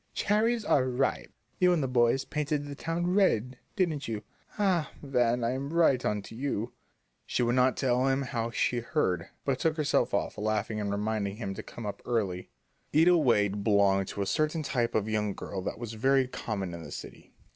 [0.15, 4.23] 'Cherries are ripe!' You and the boys painted the town red, didn't you?
[4.57, 6.73] Ah, Van, I'm right on to you!"
[7.27, 11.35] She would not tell him how she heard, but took herself off, laughing and reminding
[11.35, 12.49] him to come up early.
[12.95, 16.81] Ida Wade belonged to a certain type of young girl that was very common in
[16.81, 17.35] the city.